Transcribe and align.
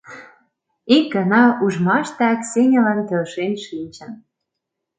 Ик 0.95 1.05
гана 1.15 1.43
ужмаштак 1.63 2.39
Сенялан 2.51 2.99
келшен 3.09 3.53
шинчын. 3.65 4.11